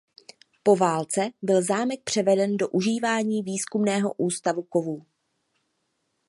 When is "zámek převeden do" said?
1.63-2.69